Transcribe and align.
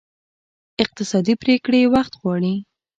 اقتصادي 0.83 1.33
پرېکړې 1.43 1.81
وخت 1.93 2.13
غواړي. 2.21 2.55